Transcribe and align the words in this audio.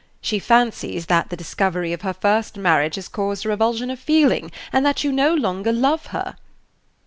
She 0.19 0.39
fancies 0.39 1.05
that 1.05 1.29
the 1.29 1.37
discovery 1.37 1.93
of 1.93 2.01
her 2.01 2.11
first 2.13 2.57
marriage 2.57 2.95
has 2.95 3.07
caused 3.07 3.45
a 3.45 3.49
revulsion 3.49 3.91
of 3.91 3.99
feeling, 3.99 4.51
and 4.73 4.83
that 4.83 5.03
you 5.03 5.11
no 5.11 5.31
longer 5.35 5.71
love 5.71 6.07
her." 6.07 6.37